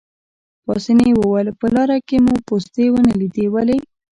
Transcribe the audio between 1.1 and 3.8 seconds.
وویل: په لاره کې مو پوستې ونه لیدې، ولې؟